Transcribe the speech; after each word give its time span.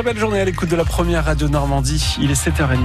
Très 0.00 0.14
belle 0.14 0.18
journée 0.18 0.40
à 0.40 0.46
l'écoute 0.46 0.70
de 0.70 0.76
la 0.76 0.86
première 0.86 1.26
radio 1.26 1.46
Normandie. 1.46 2.16
Il 2.22 2.30
est 2.30 2.48
7h30. 2.48 2.78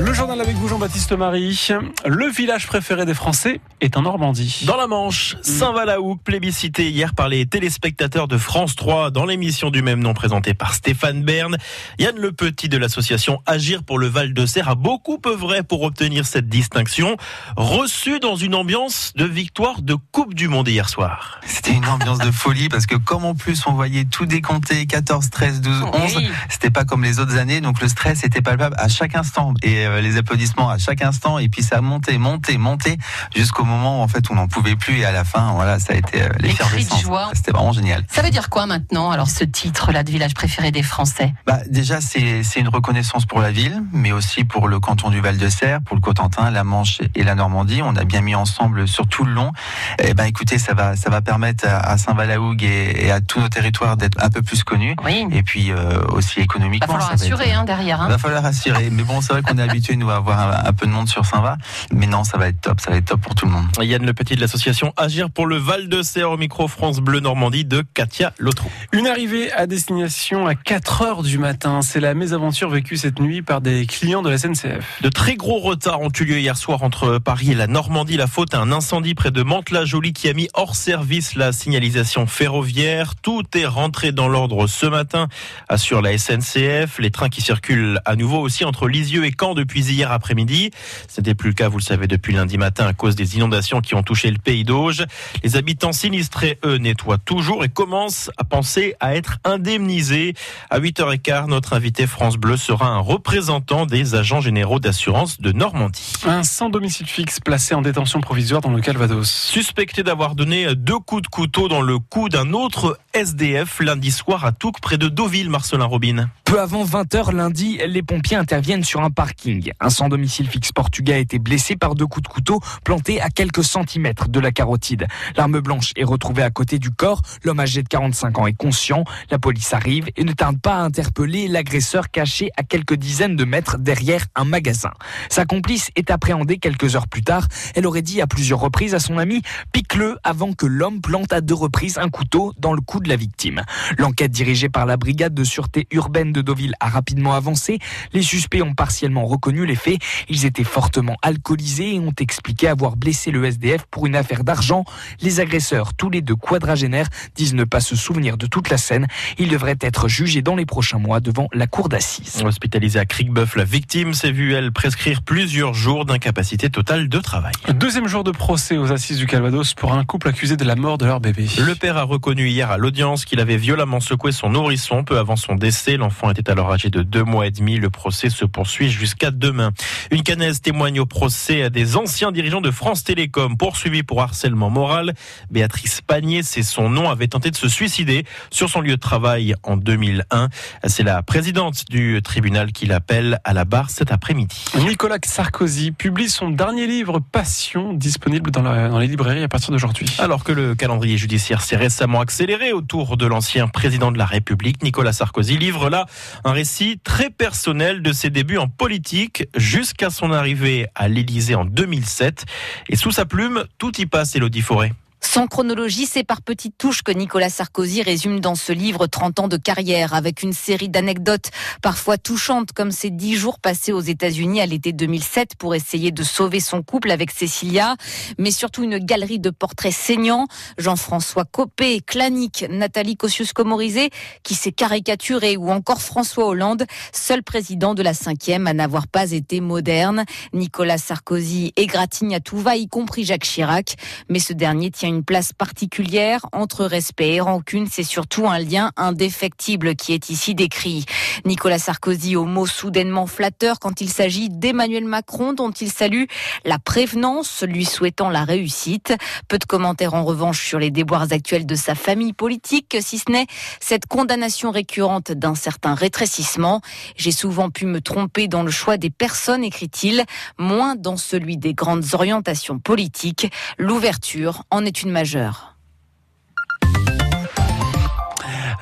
Le 0.00 0.12
journal 0.12 0.33
avec 0.44 0.56
vous, 0.56 0.68
Jean-Baptiste 0.68 1.12
Marie. 1.12 1.68
Le 2.04 2.28
village 2.28 2.66
préféré 2.66 3.06
des 3.06 3.14
Français 3.14 3.62
est 3.80 3.96
en 3.96 4.02
Normandie. 4.02 4.64
Dans 4.66 4.76
la 4.76 4.86
Manche, 4.86 5.36
Saint-Valaouk, 5.40 6.20
plébiscité 6.22 6.90
hier 6.90 7.14
par 7.14 7.30
les 7.30 7.46
téléspectateurs 7.46 8.28
de 8.28 8.36
France 8.36 8.76
3 8.76 9.10
dans 9.10 9.24
l'émission 9.24 9.70
du 9.70 9.80
même 9.80 10.00
nom 10.00 10.12
présentée 10.12 10.52
par 10.52 10.74
Stéphane 10.74 11.22
Bern. 11.22 11.56
Yann 11.98 12.16
Le 12.18 12.30
Petit 12.32 12.68
de 12.68 12.76
l'association 12.76 13.40
Agir 13.46 13.84
pour 13.84 13.98
le 13.98 14.06
Val 14.06 14.34
de 14.34 14.44
Serre 14.44 14.68
a 14.68 14.74
beaucoup 14.74 15.18
œuvré 15.26 15.62
pour 15.62 15.82
obtenir 15.82 16.26
cette 16.26 16.50
distinction, 16.50 17.16
reçu 17.56 18.20
dans 18.20 18.36
une 18.36 18.54
ambiance 18.54 19.14
de 19.16 19.24
victoire 19.24 19.80
de 19.80 19.94
Coupe 20.12 20.34
du 20.34 20.48
Monde 20.48 20.68
hier 20.68 20.90
soir. 20.90 21.40
C'était 21.46 21.72
une 21.72 21.86
ambiance 21.86 22.18
de 22.18 22.30
folie 22.30 22.68
parce 22.68 22.84
que 22.84 22.96
comme 22.96 23.24
en 23.24 23.34
plus 23.34 23.66
on 23.66 23.72
voyait 23.72 24.04
tout 24.04 24.26
décompter, 24.26 24.84
14, 24.84 25.30
13, 25.30 25.62
12, 25.62 25.82
11, 25.90 26.18
c'était 26.50 26.70
pas 26.70 26.84
comme 26.84 27.02
les 27.02 27.18
autres 27.18 27.38
années, 27.38 27.62
donc 27.62 27.80
le 27.80 27.88
stress 27.88 28.24
était 28.24 28.42
palpable 28.42 28.76
à 28.78 28.88
chaque 28.88 29.14
instant. 29.14 29.54
Et 29.62 29.86
euh, 29.86 30.02
les 30.02 30.18
applaudissements 30.18 30.33
à 30.70 30.78
chaque 30.78 31.02
instant 31.02 31.38
et 31.38 31.48
puis 31.48 31.62
ça 31.62 31.80
montait, 31.80 32.18
montait, 32.18 32.58
montait 32.58 32.96
jusqu'au 33.34 33.64
moment 33.64 34.00
où 34.00 34.02
en 34.02 34.08
fait 34.08 34.30
on 34.30 34.34
n'en 34.34 34.48
pouvait 34.48 34.76
plus 34.76 34.98
et 34.98 35.04
à 35.04 35.12
la 35.12 35.24
fin 35.24 35.52
voilà 35.52 35.78
ça 35.78 35.92
a 35.92 35.96
été 35.96 36.22
euh, 36.22 36.28
l'effervescence. 36.38 37.04
C'était 37.34 37.52
vraiment 37.52 37.72
génial. 37.72 38.04
Ça 38.10 38.22
veut 38.22 38.30
dire 38.30 38.50
quoi 38.50 38.66
maintenant 38.66 39.10
alors 39.10 39.28
ce 39.28 39.44
titre 39.44 39.92
là 39.92 40.02
de 40.02 40.10
village 40.10 40.34
préféré 40.34 40.70
des 40.70 40.82
Français? 40.82 41.32
Bah 41.46 41.60
déjà 41.68 42.00
c'est 42.00 42.42
une 42.56 42.68
reconnaissance 42.68 43.26
pour 43.26 43.40
la 43.40 43.50
ville 43.50 43.82
mais 43.92 44.12
aussi 44.12 44.44
pour 44.44 44.68
le 44.68 44.80
canton 44.80 45.10
du 45.10 45.20
Val-de-Serre, 45.20 45.80
pour 45.82 45.96
le 45.96 46.00
Cotentin, 46.00 46.50
la 46.50 46.64
Manche 46.64 47.00
et 47.14 47.24
la 47.24 47.34
Normandie. 47.34 47.80
On 47.82 47.96
a 47.96 48.04
bien 48.04 48.20
mis 48.20 48.34
ensemble 48.34 48.86
sur 48.86 49.06
tout 49.06 49.24
le 49.24 49.32
long. 49.32 49.52
Et 49.98 50.08
eh 50.08 50.14
ben 50.14 50.24
écoutez 50.24 50.58
ça 50.58 50.74
va 50.74 50.96
ça 50.96 51.10
va 51.10 51.20
permettre 51.20 51.66
à 51.68 51.96
Saint-Valahougue 51.98 52.62
et, 52.62 53.10
à 53.10 53.20
tous 53.20 53.40
nos 53.40 53.48
territoires 53.48 53.96
d'être 53.96 54.22
un 54.22 54.30
peu 54.30 54.42
plus 54.42 54.64
connus. 54.64 54.96
Oui. 55.04 55.26
Et 55.30 55.42
puis 55.42 55.70
euh, 55.70 56.02
aussi 56.08 56.40
économiquement. 56.40 56.94
Va 56.94 57.00
falloir 57.00 57.12
assurer 57.12 57.52
hein, 57.52 57.64
derrière. 57.64 58.00
Hein. 58.00 58.08
Va 58.08 58.18
falloir 58.18 58.44
assurer. 58.44 58.90
mais 58.90 59.02
bon 59.02 59.20
c'est 59.20 59.32
vrai 59.32 59.42
qu'on 59.42 59.58
est 59.58 59.62
habitué 59.62 59.96
nous 59.96 60.10
avoir 60.16 60.66
un, 60.66 60.72
peu 60.72 60.86
de 60.86 60.92
monde 60.92 61.08
sur 61.08 61.24
Saint-Va. 61.24 61.56
Mais 61.92 62.06
non, 62.06 62.24
ça 62.24 62.38
va 62.38 62.48
être 62.48 62.60
top, 62.60 62.80
ça 62.80 62.90
va 62.90 62.96
être 62.96 63.06
top 63.06 63.20
pour 63.20 63.34
tout 63.34 63.46
le 63.46 63.52
monde. 63.52 63.66
Yann 63.80 64.04
Le 64.04 64.12
Petit 64.14 64.36
de 64.36 64.40
l'association 64.40 64.92
Agir 64.96 65.30
pour 65.30 65.46
le 65.46 65.56
Val 65.56 65.88
de 65.88 66.02
Serre 66.02 66.30
au 66.30 66.36
micro 66.36 66.68
France 66.68 67.00
Bleu 67.00 67.20
Normandie 67.20 67.64
de 67.64 67.84
Katia 67.94 68.32
Lotrou. 68.38 68.70
Une 68.92 69.06
arrivée 69.06 69.52
à 69.52 69.66
destination 69.66 70.46
à 70.46 70.54
4 70.54 71.02
heures 71.02 71.22
du 71.22 71.38
matin. 71.38 71.82
C'est 71.82 72.00
la 72.00 72.14
mésaventure 72.14 72.68
vécue 72.68 72.96
cette 72.96 73.20
nuit 73.20 73.42
par 73.42 73.60
des 73.60 73.86
clients 73.86 74.22
de 74.22 74.30
la 74.30 74.38
SNCF. 74.38 75.00
De 75.02 75.08
très 75.08 75.36
gros 75.36 75.58
retards 75.58 76.00
ont 76.00 76.10
eu 76.20 76.24
lieu 76.24 76.38
hier 76.38 76.56
soir 76.56 76.82
entre 76.82 77.18
Paris 77.18 77.52
et 77.52 77.54
la 77.54 77.66
Normandie. 77.66 78.16
La 78.16 78.26
faute 78.26 78.54
à 78.54 78.60
un 78.60 78.72
incendie 78.72 79.14
près 79.14 79.30
de 79.30 79.42
Mantes-la-Jolie 79.42 80.12
qui 80.12 80.28
a 80.28 80.32
mis 80.32 80.48
hors 80.54 80.76
service 80.76 81.34
la 81.34 81.52
signalisation 81.52 82.26
ferroviaire. 82.26 83.14
Tout 83.16 83.44
est 83.54 83.66
rentré 83.66 84.12
dans 84.12 84.28
l'ordre 84.28 84.66
ce 84.66 84.86
matin, 84.86 85.28
assure 85.68 86.02
la 86.02 86.16
SNCF. 86.16 86.98
Les 86.98 87.10
trains 87.10 87.28
qui 87.28 87.40
circulent 87.40 88.00
à 88.04 88.16
nouveau 88.16 88.40
aussi 88.40 88.64
entre 88.64 88.88
Lisieux 88.88 89.24
et 89.24 89.32
Caen 89.38 89.54
depuis 89.54 89.82
hier 89.90 90.03
après-midi. 90.12 90.70
Ce 91.08 91.20
n'était 91.20 91.34
plus 91.34 91.50
le 91.50 91.54
cas, 91.54 91.68
vous 91.68 91.78
le 91.78 91.82
savez, 91.82 92.06
depuis 92.06 92.32
lundi 92.32 92.58
matin 92.58 92.86
à 92.86 92.92
cause 92.92 93.16
des 93.16 93.36
inondations 93.36 93.80
qui 93.80 93.94
ont 93.94 94.02
touché 94.02 94.30
le 94.30 94.38
pays 94.38 94.64
d'Auge. 94.64 95.04
Les 95.42 95.56
habitants 95.56 95.92
sinistrés, 95.92 96.58
eux, 96.64 96.76
nettoient 96.76 97.18
toujours 97.18 97.64
et 97.64 97.68
commencent 97.68 98.30
à 98.36 98.44
penser 98.44 98.94
à 99.00 99.14
être 99.14 99.38
indemnisés. 99.44 100.34
À 100.70 100.80
8h15, 100.80 101.48
notre 101.48 101.72
invité 101.72 102.06
France 102.06 102.36
Bleu 102.36 102.56
sera 102.56 102.86
un 102.86 102.98
représentant 102.98 103.86
des 103.86 104.14
agents 104.14 104.40
généraux 104.40 104.80
d'assurance 104.80 105.40
de 105.40 105.52
Normandie. 105.52 106.12
Un 106.26 106.42
sans 106.42 106.70
domicile 106.70 107.06
fixe 107.06 107.40
placé 107.40 107.74
en 107.74 107.82
détention 107.82 108.20
provisoire 108.20 108.60
dans 108.60 108.70
le 108.70 108.80
Calvados. 108.80 109.30
Suspecté 109.30 110.02
d'avoir 110.02 110.34
donné 110.34 110.74
deux 110.74 110.98
coups 110.98 111.22
de 111.22 111.28
couteau 111.28 111.68
dans 111.68 111.82
le 111.82 111.98
cou 111.98 112.28
d'un 112.28 112.52
autre 112.52 112.98
SDF 113.12 113.80
lundi 113.80 114.10
soir 114.10 114.44
à 114.44 114.52
Touques, 114.52 114.80
près 114.80 114.98
de 114.98 115.08
Deauville, 115.08 115.50
Marcelin 115.50 115.84
Robin. 115.84 116.28
Peu 116.44 116.60
avant 116.60 116.84
20h 116.84 117.32
lundi, 117.34 117.80
les 117.86 118.02
pompiers 118.02 118.36
interviennent 118.36 118.84
sur 118.84 119.00
un 119.00 119.10
parking. 119.10 119.72
Un 119.80 119.90
sans 119.94 120.08
domicile 120.08 120.48
fixe 120.48 120.72
portugais 120.72 121.14
a 121.14 121.18
été 121.18 121.38
blessé 121.38 121.76
par 121.76 121.94
deux 121.94 122.06
coups 122.06 122.24
de 122.24 122.28
couteau 122.28 122.60
plantés 122.84 123.20
à 123.20 123.30
quelques 123.30 123.64
centimètres 123.64 124.28
de 124.28 124.40
la 124.40 124.52
carotide. 124.52 125.06
L'arme 125.36 125.60
blanche 125.60 125.92
est 125.96 126.04
retrouvée 126.04 126.42
à 126.42 126.50
côté 126.50 126.78
du 126.78 126.90
corps. 126.90 127.22
L'homme 127.44 127.60
âgé 127.60 127.82
de 127.82 127.88
45 127.88 128.38
ans 128.38 128.46
est 128.46 128.52
conscient. 128.52 129.04
La 129.30 129.38
police 129.38 129.72
arrive 129.72 130.10
et 130.16 130.24
ne 130.24 130.32
tarde 130.32 130.60
pas 130.60 130.74
à 130.74 130.80
interpeller 130.80 131.48
l'agresseur 131.48 132.10
caché 132.10 132.50
à 132.56 132.64
quelques 132.64 132.94
dizaines 132.94 133.36
de 133.36 133.44
mètres 133.44 133.78
derrière 133.78 134.26
un 134.34 134.44
magasin. 134.44 134.90
Sa 135.30 135.44
complice 135.46 135.90
est 135.96 136.10
appréhendée 136.10 136.58
quelques 136.58 136.96
heures 136.96 137.08
plus 137.08 137.22
tard. 137.22 137.46
Elle 137.74 137.86
aurait 137.86 138.02
dit 138.02 138.20
à 138.20 138.26
plusieurs 138.26 138.60
reprises 138.60 138.94
à 138.94 138.98
son 138.98 139.16
ami 139.16 139.42
pique-le 139.72 140.18
avant 140.24 140.52
que 140.52 140.66
l'homme 140.66 141.00
plante 141.00 141.32
à 141.32 141.40
deux 141.40 141.54
reprises 141.54 141.98
un 141.98 142.08
couteau 142.08 142.52
dans 142.58 142.72
le 142.72 142.80
cou 142.80 143.00
de 143.00 143.08
la 143.08 143.16
victime. 143.16 143.62
L'enquête 143.98 144.32
dirigée 144.32 144.68
par 144.68 144.86
la 144.86 144.96
brigade 144.96 145.34
de 145.34 145.44
sûreté 145.44 145.86
urbaine 145.92 146.32
de 146.32 146.42
Deauville 146.42 146.74
a 146.80 146.88
rapidement 146.88 147.34
avancé. 147.34 147.78
Les 148.12 148.22
suspects 148.22 148.62
ont 148.62 148.74
partiellement 148.74 149.26
reconnu 149.26 149.66
les 149.66 149.76
faits. 149.84 149.98
Ils 150.28 150.46
étaient 150.46 150.64
fortement 150.64 151.16
alcoolisés 151.22 151.94
et 151.94 152.00
ont 152.00 152.14
expliqué 152.18 152.68
avoir 152.68 152.96
blessé 152.96 153.30
le 153.30 153.44
SDF 153.44 153.84
pour 153.90 154.06
une 154.06 154.16
affaire 154.16 154.44
d'argent. 154.44 154.84
Les 155.20 155.40
agresseurs, 155.40 155.94
tous 155.94 156.10
les 156.10 156.22
deux 156.22 156.36
quadragénaires, 156.36 157.08
disent 157.34 157.54
ne 157.54 157.64
pas 157.64 157.80
se 157.80 157.96
souvenir 157.96 158.36
de 158.36 158.46
toute 158.46 158.70
la 158.70 158.78
scène. 158.78 159.06
Ils 159.38 159.48
devraient 159.48 159.76
être 159.80 160.08
jugés 160.08 160.42
dans 160.42 160.56
les 160.56 160.66
prochains 160.66 160.98
mois 160.98 161.20
devant 161.20 161.48
la 161.52 161.66
cour 161.66 161.88
d'assises. 161.88 162.42
Hospitalisée 162.44 162.98
à 162.98 163.04
Criquebeuf, 163.04 163.56
la 163.56 163.64
victime 163.64 164.14
s'est 164.14 164.32
vue, 164.32 164.54
elle, 164.54 164.72
prescrire 164.72 165.22
plusieurs 165.22 165.74
jours 165.74 166.04
d'incapacité 166.04 166.70
totale 166.70 167.08
de 167.08 167.18
travail. 167.18 167.52
Deuxième 167.74 168.08
jour 168.08 168.24
de 168.24 168.30
procès 168.30 168.78
aux 168.78 168.92
assises 168.92 169.18
du 169.18 169.26
Calvados 169.26 169.74
pour 169.74 169.92
un 169.92 170.04
couple 170.04 170.28
accusé 170.28 170.56
de 170.56 170.64
la 170.64 170.76
mort 170.76 170.98
de 170.98 171.06
leur 171.06 171.20
bébé. 171.20 171.46
Le 171.58 171.74
père 171.74 171.96
a 171.96 172.02
reconnu 172.02 172.48
hier 172.48 172.70
à 172.70 172.78
l'audience 172.78 173.24
qu'il 173.24 173.40
avait 173.40 173.56
violemment 173.56 174.00
secoué 174.00 174.32
son 174.32 174.50
nourrisson 174.50 175.04
peu 175.04 175.18
avant 175.18 175.36
son 175.36 175.54
décès. 175.54 175.96
L'enfant 175.96 176.30
était 176.30 176.50
alors 176.50 176.72
âgé 176.72 176.90
de 176.90 177.02
deux 177.02 177.24
mois 177.24 177.46
et 177.46 177.50
demi. 177.50 177.76
Le 177.78 177.90
procès 177.90 178.30
se 178.30 178.44
poursuit 178.44 178.90
jusqu'à 178.90 179.30
demain. 179.30 179.72
Une 180.10 180.22
canaise 180.22 180.60
témoigne 180.60 181.00
au 181.00 181.06
procès 181.06 181.62
à 181.62 181.70
des 181.70 181.96
anciens 181.96 182.32
dirigeants 182.32 182.60
de 182.60 182.70
France 182.70 183.04
Télécom 183.04 183.56
poursuivis 183.56 184.02
pour 184.02 184.22
harcèlement 184.22 184.70
moral. 184.70 185.14
Béatrice 185.50 186.00
Panier, 186.00 186.42
c'est 186.42 186.62
son 186.62 186.88
nom, 186.90 187.10
avait 187.10 187.28
tenté 187.28 187.50
de 187.50 187.56
se 187.56 187.68
suicider 187.68 188.24
sur 188.50 188.68
son 188.68 188.80
lieu 188.80 188.96
de 188.96 189.00
travail 189.00 189.54
en 189.62 189.76
2001. 189.76 190.48
C'est 190.86 191.02
la 191.02 191.22
présidente 191.22 191.84
du 191.90 192.20
tribunal 192.22 192.72
qui 192.72 192.86
l'appelle 192.86 193.38
à 193.44 193.52
la 193.52 193.64
barre 193.64 193.90
cet 193.90 194.12
après-midi. 194.12 194.64
Nicolas 194.86 195.18
Sarkozy 195.24 195.92
publie 195.92 196.28
son 196.28 196.50
dernier 196.50 196.86
livre 196.86 197.20
Passion, 197.20 197.92
disponible 197.92 198.50
dans, 198.50 198.62
dans 198.62 198.98
les 198.98 199.06
librairies 199.06 199.42
à 199.42 199.48
partir 199.48 199.70
d'aujourd'hui. 199.70 200.06
Alors 200.18 200.44
que 200.44 200.52
le 200.52 200.74
calendrier 200.74 201.18
judiciaire 201.18 201.62
s'est 201.62 201.76
récemment 201.76 202.20
accéléré 202.20 202.72
autour 202.72 203.16
de 203.16 203.26
l'ancien 203.26 203.68
président 203.68 204.12
de 204.12 204.18
la 204.18 204.26
République, 204.26 204.82
Nicolas 204.82 205.12
Sarkozy 205.12 205.56
livre 205.56 205.90
là 205.90 206.06
un 206.44 206.52
récit 206.52 207.00
très 207.02 207.30
personnel 207.30 208.02
de 208.02 208.12
ses 208.12 208.30
débuts 208.30 208.58
en 208.58 208.68
politique 208.68 209.48
jusqu'à 209.64 210.10
son 210.10 210.30
arrivée 210.30 210.86
à 210.94 211.08
l'Élysée 211.08 211.54
en 211.54 211.64
2007. 211.64 212.44
Et 212.90 212.96
sous 212.96 213.10
sa 213.10 213.24
plume, 213.24 213.64
tout 213.78 213.98
y 214.00 214.06
passe, 214.06 214.36
Elodie 214.36 214.60
Forêt. 214.60 214.92
Sans 215.34 215.48
chronologie, 215.48 216.06
c'est 216.06 216.22
par 216.22 216.42
petites 216.42 216.78
touches 216.78 217.02
que 217.02 217.10
Nicolas 217.10 217.50
Sarkozy 217.50 218.02
résume 218.02 218.38
dans 218.38 218.54
ce 218.54 218.72
livre 218.72 219.08
30 219.08 219.40
ans 219.40 219.48
de 219.48 219.56
carrière, 219.56 220.14
avec 220.14 220.44
une 220.44 220.52
série 220.52 220.88
d'anecdotes 220.88 221.50
parfois 221.82 222.18
touchantes, 222.18 222.70
comme 222.70 222.92
ces 222.92 223.10
10 223.10 223.34
jours 223.34 223.58
passés 223.58 223.90
aux 223.90 224.00
États-Unis 224.00 224.60
à 224.60 224.66
l'été 224.66 224.92
2007 224.92 225.56
pour 225.58 225.74
essayer 225.74 226.12
de 226.12 226.22
sauver 226.22 226.60
son 226.60 226.84
couple 226.84 227.10
avec 227.10 227.32
Cécilia, 227.32 227.96
mais 228.38 228.52
surtout 228.52 228.84
une 228.84 228.98
galerie 228.98 229.40
de 229.40 229.50
portraits 229.50 229.92
saignants. 229.92 230.46
Jean-François 230.78 231.44
Copé, 231.44 232.00
Clanic, 232.00 232.66
Nathalie 232.70 233.16
Kosciusko-Morizet, 233.16 234.10
qui 234.44 234.54
s'est 234.54 234.70
caricaturé, 234.70 235.56
ou 235.56 235.68
encore 235.72 236.00
François 236.00 236.46
Hollande, 236.46 236.84
seul 237.12 237.42
président 237.42 237.94
de 237.94 238.04
la 238.04 238.14
cinquième 238.14 238.68
à 238.68 238.72
n'avoir 238.72 239.08
pas 239.08 239.32
été 239.32 239.60
moderne. 239.60 240.26
Nicolas 240.52 240.98
Sarkozy 240.98 241.72
égratigne 241.74 242.36
à 242.36 242.40
tout 242.40 242.58
va, 242.58 242.76
y 242.76 242.86
compris 242.86 243.24
Jacques 243.24 243.42
Chirac, 243.42 243.96
mais 244.28 244.38
ce 244.38 244.52
dernier 244.52 244.92
tient 244.92 245.08
une 245.08 245.23
place 245.24 245.52
particulière 245.52 246.46
entre 246.52 246.84
respect 246.84 247.34
et 247.34 247.40
rancune. 247.40 247.88
C'est 247.90 248.04
surtout 248.04 248.46
un 248.46 248.58
lien 248.58 248.92
indéfectible 248.96 249.96
qui 249.96 250.12
est 250.12 250.30
ici 250.30 250.54
décrit. 250.54 251.04
Nicolas 251.44 251.78
Sarkozy 251.78 252.36
au 252.36 252.44
mot 252.44 252.66
soudainement 252.66 253.26
flatteur 253.26 253.78
quand 253.80 254.00
il 254.00 254.10
s'agit 254.10 254.50
d'Emmanuel 254.50 255.04
Macron 255.04 255.52
dont 255.52 255.70
il 255.70 255.90
salue 255.90 256.24
la 256.64 256.78
prévenance, 256.78 257.64
lui 257.66 257.84
souhaitant 257.84 258.30
la 258.30 258.44
réussite. 258.44 259.14
Peu 259.48 259.58
de 259.58 259.64
commentaires 259.64 260.14
en 260.14 260.24
revanche 260.24 260.64
sur 260.64 260.78
les 260.78 260.90
déboires 260.90 261.32
actuels 261.32 261.66
de 261.66 261.74
sa 261.74 261.94
famille 261.94 262.32
politique, 262.32 262.96
si 263.00 263.18
ce 263.18 263.30
n'est 263.30 263.46
cette 263.80 264.06
condamnation 264.06 264.70
récurrente 264.70 265.32
d'un 265.32 265.54
certain 265.54 265.94
rétrécissement. 265.94 266.80
J'ai 267.16 267.32
souvent 267.32 267.70
pu 267.70 267.86
me 267.86 268.00
tromper 268.00 268.48
dans 268.48 268.62
le 268.62 268.70
choix 268.70 268.96
des 268.96 269.10
personnes, 269.10 269.64
écrit-il, 269.64 270.24
moins 270.58 270.94
dans 270.94 271.16
celui 271.16 271.56
des 271.56 271.74
grandes 271.74 272.14
orientations 272.14 272.78
politiques. 272.78 273.50
L'ouverture 273.78 274.64
en 274.70 274.84
est 274.84 275.02
une 275.02 275.10
majeure. 275.14 275.76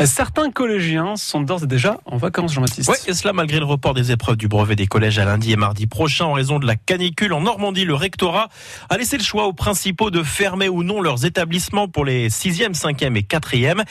Certains 0.07 0.51
collégiens 0.51 1.15
sont 1.15 1.43
d'ores 1.43 1.65
et 1.65 1.67
déjà 1.67 1.99
en 2.07 2.17
vacances, 2.17 2.55
Jean-Baptiste. 2.55 2.89
Oui, 2.91 2.97
et 3.07 3.15
cela 3.15 3.33
malgré 3.33 3.61
le 3.61 3.67
report 3.67 3.95
des 3.95 4.11
épreuves 4.11 4.37
du 4.37 4.49
brevet 4.49 4.75
des 4.75 4.87
collèges 4.87 5.19
à 5.19 5.25
lundi 5.25 5.53
et 5.53 5.57
mardi 5.57 5.87
prochain 5.87 6.25
en 6.25 6.33
raison 6.33 6.59
de 6.59 6.67
la 6.67 6.75
canicule 6.75 7.33
en 7.35 7.43
Normandie. 7.43 7.85
Le 7.85 7.95
rectorat 7.95 8.49
a 8.89 8.97
laissé 8.97 9.19
le 9.19 9.23
choix 9.23 9.47
aux 9.47 9.53
principaux 9.53 10.11
de 10.11 10.23
fermer 10.23 10.69
ou 10.69 10.83
non 10.83 11.03
leurs 11.03 11.25
établissements 11.25 11.87
pour 11.87 12.05
les 12.05 12.31
6e, 12.31 12.75
5e 12.75 13.17
et 13.17 13.23
4e. 13.23 13.85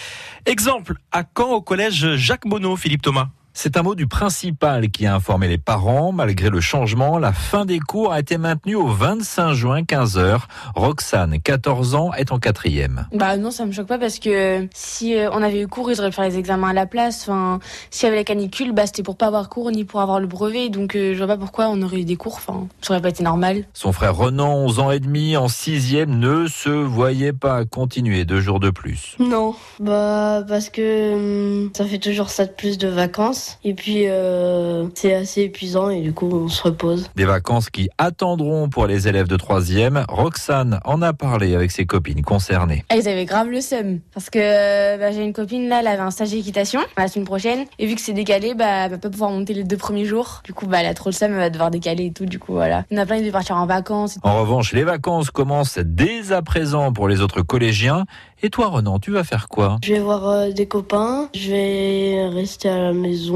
Exemple, 0.48 0.96
à 1.12 1.24
Caen 1.24 1.52
au 1.52 1.62
collège 1.62 2.16
Jacques 2.16 2.46
Monod, 2.46 2.78
Philippe 2.78 3.04
Thomas. 3.04 3.30
C'est 3.54 3.76
un 3.76 3.84
mot 3.84 3.96
du 3.96 4.08
principal 4.08 4.90
qui 4.90 5.06
a 5.06 5.14
informé 5.14 5.50
les 5.50 5.58
parents. 5.58 6.14
Malgré 6.14 6.50
le 6.50 6.62
changement, 6.62 7.18
la 7.18 7.34
fin 7.34 7.66
des 7.66 7.80
cours 7.80 8.14
a 8.14 8.20
été 8.20 8.38
maintenue 8.38 8.76
au 8.76 8.88
25 8.88 9.54
juin 9.54 9.82
15h. 9.82 10.40
Roxane, 10.74 11.40
14 11.42 11.96
ans, 11.96 12.14
est 12.14 12.32
en 12.32 12.40
quatrième. 12.40 13.08
Bah 13.14 13.36
non, 13.36 13.52
ça 13.52 13.66
me 13.66 13.74
choque 13.74 13.88
pas 13.88 14.00
parce 14.00 14.20
que 14.20 14.68
si 14.74 15.18
euh, 15.18 15.30
on 15.34 15.44
avait 15.44 15.62
eu 15.62 15.68
cours, 15.68 15.92
ils 15.92 16.00
auraient 16.00 16.10
pu 16.10 16.16
faire 16.16 16.30
les 16.30 16.38
examens 16.38 16.70
à 16.70 16.74
la 16.74 16.86
place. 16.86 17.24
Enfin, 17.24 17.60
s'il 17.90 18.06
y 18.06 18.08
avait 18.08 18.18
la 18.18 18.24
canicule, 18.24 18.72
bah 18.72 18.86
c'était 18.86 19.04
pour 19.04 19.18
pas 19.18 19.28
avoir 19.28 19.50
cours 19.50 19.70
ni 19.70 19.84
pour 19.84 20.00
avoir 20.00 20.22
le 20.22 20.28
brevet. 20.28 20.70
Donc 20.70 20.96
euh, 20.96 21.14
je 21.14 21.18
vois 21.18 21.28
pas 21.28 21.38
pourquoi 21.38 21.68
on 21.68 21.82
aurait 21.82 22.00
eu 22.00 22.06
des 22.06 22.16
cours. 22.16 22.36
Enfin, 22.36 22.68
ça 22.82 22.94
aurait 22.94 23.02
pas 23.02 23.10
été 23.10 23.22
normal. 23.22 23.66
Son 23.74 23.92
frère 23.92 24.16
Renan, 24.16 24.56
11 24.64 24.80
ans 24.80 24.92
et 24.92 25.00
demi, 25.00 25.36
en 25.36 25.50
sixième, 25.50 26.20
ne 26.20 26.48
se 26.48 26.70
voyait 26.70 27.34
pas 27.34 27.66
continuer 27.66 28.24
deux 28.24 28.40
jours 28.40 28.62
de 28.62 28.70
plus. 28.70 29.18
Non, 29.20 29.56
bah 29.80 30.42
parce 30.48 30.70
que 30.70 31.66
hum, 31.66 31.72
ça 31.76 31.86
fait 31.86 32.00
toujours 32.00 32.30
ça 32.30 32.46
de 32.46 32.52
plus 32.52 32.78
de 32.78 32.88
vacances. 32.88 33.41
Et 33.64 33.74
puis, 33.74 34.08
euh, 34.08 34.88
c'est 34.96 35.14
assez 35.14 35.42
épuisant 35.44 35.90
et 35.90 36.02
du 36.02 36.14
coup, 36.14 36.30
on 36.32 36.48
se 36.48 36.64
repose. 36.64 37.10
Des 37.16 37.26
vacances 37.26 37.70
qui 37.70 37.90
attendront 37.98 38.70
pour 38.70 38.88
les 38.88 39.08
élèves 39.08 39.28
de 39.28 39.38
troisième. 39.38 40.06
Roxane 40.10 40.80
en 40.86 41.02
a 41.02 41.14
parlé 41.14 41.56
avec 41.56 41.72
ses 41.72 41.86
copines 41.86 42.22
concernées. 42.22 42.84
Elles 42.90 43.08
avaient 43.08 43.26
grave 43.26 43.50
le 43.50 43.62
seum. 43.62 44.00
Parce 44.14 44.30
que 44.30 44.98
bah, 44.98 45.12
j'ai 45.12 45.24
une 45.24 45.34
copine, 45.34 45.70
là, 45.70 45.80
elle 45.82 45.88
avait 45.88 46.02
un 46.02 46.12
stage 46.12 46.32
d'équitation 46.32 46.82
la 46.98 47.08
semaine 47.08 47.26
prochaine. 47.26 47.66
Et 47.80 47.88
vu 47.88 47.96
que 47.96 48.02
c'est 48.02 48.14
décalé, 48.14 48.54
bah, 48.54 48.86
elle 48.86 48.92
va 48.92 48.98
pas 48.98 49.10
pouvoir 49.10 49.32
monter 49.32 49.54
les 49.54 49.64
deux 49.64 49.78
premiers 49.78 50.06
jours. 50.06 50.42
Du 50.44 50.54
coup, 50.54 50.68
bah, 50.68 50.80
elle 50.82 50.88
a 50.88 50.94
trop 50.94 51.10
le 51.10 51.16
seum, 51.16 51.32
elle 51.32 51.40
va 51.40 51.50
devoir 51.50 51.72
décaler 51.72 52.06
et 52.06 52.12
tout. 52.12 52.26
Du 52.26 52.40
coup, 52.40 52.54
voilà. 52.54 52.86
En 52.92 52.98
a 52.98 53.06
plein 53.06 53.20
devaient 53.20 53.32
partir 53.32 53.58
en 53.58 53.66
vacances. 53.66 54.18
En 54.24 54.40
revanche, 54.42 54.74
les 54.74 54.84
vacances 54.84 55.32
commencent 55.32 55.80
dès 55.80 56.32
à 56.32 56.42
présent 56.42 56.92
pour 56.92 57.08
les 57.08 57.22
autres 57.22 57.42
collégiens. 57.42 58.06
Et 58.44 58.50
toi, 58.50 58.70
Renan, 58.70 58.98
tu 59.00 59.12
vas 59.12 59.24
faire 59.24 59.48
quoi? 59.48 59.78
Je 59.84 59.94
vais 59.94 60.00
voir 60.00 60.28
euh, 60.28 60.52
des 60.52 60.68
copains, 60.68 61.30
je 61.36 61.52
vais 61.52 62.28
rester 62.28 62.70
à 62.70 62.78
la 62.78 62.94
maison 62.94 63.31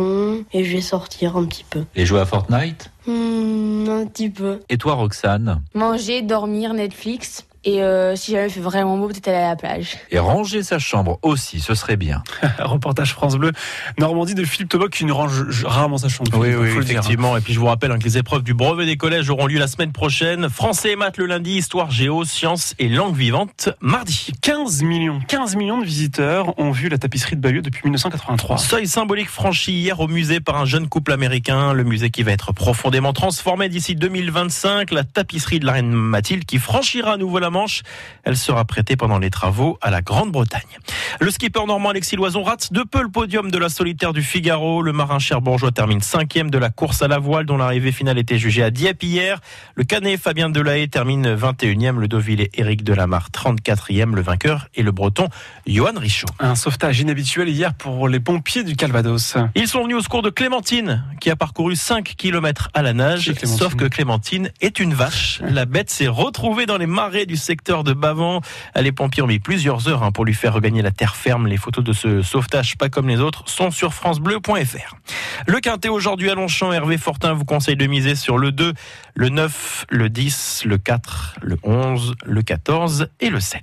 et 0.54 0.64
je 0.64 0.76
vais 0.76 0.82
sortir 0.82 1.38
un 1.38 1.46
petit 1.46 1.66
peu. 1.70 1.84
Et 1.96 2.06
jouer 2.06 2.20
à 2.22 2.26
Fortnite? 2.26 2.92
Hmm, 3.08 3.88
Un 3.90 4.06
petit 4.08 4.30
peu. 4.30 4.60
Et 4.70 4.78
toi, 4.78 4.94
Roxane? 4.96 5.62
Manger, 5.74 6.22
dormir, 6.22 6.74
Netflix. 6.74 7.46
Et 7.66 7.82
euh, 7.82 8.16
si 8.16 8.32
jamais 8.32 8.48
il 8.48 8.52
fait 8.52 8.60
vraiment 8.60 8.96
beau, 8.96 9.08
peut-être 9.08 9.28
aller 9.28 9.38
à 9.38 9.50
la 9.50 9.56
plage. 9.56 9.98
Et 10.12 10.20
ranger 10.20 10.62
sa 10.62 10.78
chambre 10.78 11.18
aussi, 11.24 11.60
ce 11.60 11.74
serait 11.74 11.98
bien. 11.98 12.24
Reportage 12.60 13.12
France 13.12 13.38
Bleu, 13.38 13.52
Normandie 13.98 14.36
de 14.36 14.46
Philippe 14.46 14.70
Thomas 14.70 14.86
qui 14.92 15.04
ne 15.04 15.12
range 15.12 15.66
rarement 15.66 15.98
sa 15.98 16.08
chambre. 16.08 16.30
Oui, 16.38 16.54
oui, 16.54 16.70
effectivement. 16.78 17.36
Et 17.36 17.42
puis 17.42 17.54
je 17.54 17.60
vous 17.60 17.66
rappelle 17.66 17.92
hein, 17.92 17.98
que 17.98 18.04
les 18.04 18.20
épreuves 18.20 18.44
du 18.44 18.54
brevet 18.54 18.86
des 18.86 18.98
collèges 18.98 19.32
auront 19.32 19.48
lieu 19.48 19.58
la 19.58 19.66
semaine 19.68 19.92
prochaine. 19.92 20.48
Français 20.48 20.92
et 20.92 20.96
maths 20.96 21.18
le 21.18 21.26
lundi, 21.26 21.54
histoire, 21.54 21.90
géo, 21.90 22.24
sciences 22.24 22.76
et 22.78 22.88
langue 22.88 23.16
vivante 23.16 23.70
mardi. 23.82 24.32
15 24.42 24.84
millions, 24.84 25.20
15 25.28 25.56
millions 25.56 25.80
de 25.80 25.86
visiteurs 25.86 26.58
ont 26.60 26.70
vu 26.70 26.88
la 26.88 27.00
tapisserie 27.00 27.36
de 27.36 27.42
Bayeux 27.42 27.64
depuis 27.64 27.82
1983. 27.86 28.60
Seuil 28.60 28.88
symbolique 28.88 29.30
franchi 29.30 29.72
hier 29.72 30.00
au 30.00 30.08
musée 30.08 30.40
par 30.40 30.58
un 30.58 30.66
jeune 30.66 30.88
couple 30.88 31.14
américain. 31.14 31.74
Le 31.74 31.84
musée 31.84 32.12
qui 32.12 32.22
va 32.22 32.32
être 32.32 32.54
profondément 32.54 33.12
transformé 33.12 33.70
d'ici 33.70 33.96
2025. 33.96 34.92
La 34.92 35.04
tapisserie 35.04 35.60
de 35.60 35.66
la 35.66 35.74
reine 35.74 35.92
Mathilde 35.92 36.46
qui 36.46 36.60
franchira 36.60 37.14
à 37.14 37.18
nouveau 37.18 37.40
la 37.40 37.50
elle 38.24 38.38
sera 38.38 38.66
prêtée 38.66 38.96
pendant 38.96 39.20
les 39.20 39.30
travaux 39.30 39.78
à 39.82 39.90
la 39.90 40.02
Grande-Bretagne. 40.02 40.62
Le 41.20 41.32
skipper 41.32 41.66
normand 41.66 41.90
Alexis 41.90 42.16
Loison 42.16 42.44
rate 42.44 42.74
de 42.74 42.84
peu 42.84 43.02
le 43.02 43.10
podium 43.10 43.50
de 43.50 43.58
la 43.58 43.70
solitaire 43.70 44.14
du 44.14 44.22
Figaro. 44.22 44.82
Le 44.82 44.92
marin 44.92 45.20
cherbourgeois 45.20 45.72
termine 45.72 46.02
cinquième 46.02 46.50
de 46.50 46.58
la 46.58 46.70
course 46.70 47.02
à 47.02 47.08
la 47.08 47.20
voile 47.20 47.46
dont 47.46 47.58
l'arrivée 47.58 47.92
finale 47.92 48.18
était 48.18 48.38
jugée 48.38 48.64
à 48.64 48.72
Dieppe 48.72 49.04
hier. 49.04 49.40
Le 49.76 49.84
Canet 49.84 50.20
Fabien 50.20 50.50
Delahaye 50.50 50.90
termine 50.90 51.36
21e. 51.36 51.98
Le 51.98 52.08
Deauville 52.08 52.42
et 52.42 52.52
Éric 52.56 52.84
Delamarre 52.84 53.30
34e. 53.32 54.14
Le 54.14 54.22
vainqueur 54.22 54.68
et 54.76 54.84
le 54.84 54.92
Breton 54.92 55.30
Johan 55.66 55.94
Richaud. 55.96 56.28
Un 56.40 56.56
sauvetage 56.56 57.00
inhabituel 57.00 57.48
hier 57.50 57.74
pour 57.74 58.10
les 58.10 58.20
pompiers 58.20 58.64
du 58.64 58.76
Calvados. 58.76 59.38
Ils 59.56 59.68
sont 59.68 59.84
venus 59.84 59.98
au 59.98 60.02
secours 60.02 60.22
de 60.22 60.30
Clémentine 60.30 61.04
qui 61.22 61.30
a 61.30 61.36
parcouru 61.36 61.76
5 61.76 62.16
km 62.18 62.70
à 62.74 62.82
la 62.82 62.94
nage. 62.94 63.32
Sauf 63.44 63.76
que 63.76 63.86
Clémentine 63.86 64.52
est 64.62 64.80
une 64.80 64.94
vache. 64.94 65.42
La 65.42 65.66
bête 65.66 65.90
s'est 65.90 66.08
retrouvée 66.08 66.66
dans 66.66 66.78
les 66.78 66.88
marais 66.88 67.26
du 67.26 67.38
secteur 67.46 67.84
de 67.84 67.94
Bavant. 67.94 68.42
Les 68.76 68.92
pompiers 68.92 69.22
ont 69.22 69.28
mis 69.28 69.40
plusieurs 69.40 69.88
heures 69.88 70.04
hein, 70.04 70.12
pour 70.12 70.26
lui 70.26 70.34
faire 70.34 70.54
regagner 70.54 70.82
la 70.82 70.92
terre 70.92 71.16
ferme. 71.16 71.48
Les 71.48 71.58
photos 71.58 71.84
de 71.84 71.94
ce 71.94 72.22
sauvetage, 72.22 72.78
pas 72.78 72.90
comme 72.90 73.08
les 73.08 73.22
autres, 73.22 73.44
sont 73.46 73.72
sur 73.72 73.94
francebleu.fr. 73.94 74.96
Le 75.48 75.60
quintet 75.60 75.90
aujourd'hui 75.90 76.30
à 76.30 76.36
Longchamp, 76.36 76.74
Hervé 76.74 76.98
Fortin 76.98 77.34
vous 77.34 77.46
conseille 77.46 77.76
de 77.76 77.86
miser 77.86 78.16
sur 78.16 78.38
le 78.38 78.52
2, 78.52 78.74
le 79.14 79.30
9, 79.30 79.86
le 79.90 80.10
10, 80.10 80.64
le 80.66 80.78
4, 80.78 81.36
le 81.42 81.58
11, 81.64 82.16
le 82.26 82.42
14 82.42 83.10
et 83.20 83.30
le 83.30 83.40
7. 83.40 83.62